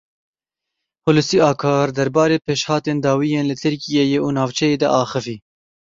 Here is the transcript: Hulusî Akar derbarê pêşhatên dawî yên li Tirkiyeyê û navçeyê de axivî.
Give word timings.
Hulusî 1.05 1.39
Akar 1.51 1.87
derbarê 1.97 2.37
pêşhatên 2.45 2.97
dawî 3.05 3.27
yên 3.33 3.45
li 3.51 3.55
Tirkiyeyê 3.63 4.19
û 4.25 4.27
navçeyê 4.37 4.77
de 4.81 4.87
axivî. 5.01 5.37